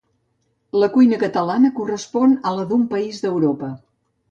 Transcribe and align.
la 0.83 0.89
cuina 0.95 1.19
catalana 1.25 1.71
correspon 1.81 2.35
a 2.53 2.57
la 2.61 2.67
d'un 2.73 2.89
país 2.97 3.23
d'Europa 3.27 3.73